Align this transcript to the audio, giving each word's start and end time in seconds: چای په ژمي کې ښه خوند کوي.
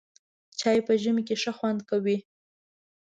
چای 0.59 0.79
په 0.87 0.93
ژمي 1.01 1.23
کې 1.27 1.35
ښه 1.41 1.51
خوند 1.57 1.79
کوي. 1.89 2.17